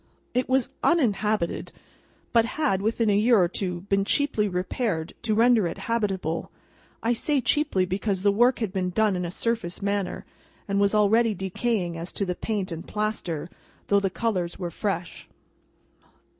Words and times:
It 0.33 0.49
was 0.49 0.69
uninhabited, 0.83 1.71
but 2.33 2.43
had, 2.57 2.81
within 2.81 3.11
a 3.11 3.15
year 3.15 3.37
or 3.39 3.47
two, 3.47 3.81
been 3.81 4.03
cheaply 4.03 4.47
repaired 4.47 5.13
to 5.21 5.35
render 5.35 5.67
it 5.67 5.77
habitable; 5.77 6.49
I 7.03 7.13
say 7.13 7.39
cheaply, 7.39 7.85
because 7.85 8.23
the 8.23 8.31
work 8.31 8.57
had 8.57 8.73
been 8.73 8.89
done 8.89 9.15
in 9.15 9.25
a 9.25 9.29
surface 9.29 9.79
manner, 9.79 10.25
and 10.67 10.79
was 10.81 10.95
already 10.95 11.35
decaying 11.35 11.99
as 11.99 12.11
to 12.13 12.25
the 12.25 12.33
paint 12.33 12.71
and 12.71 12.87
plaster, 12.87 13.47
though 13.89 13.99
the 13.99 14.09
colours 14.09 14.57
were 14.57 14.71
fresh. 14.71 15.29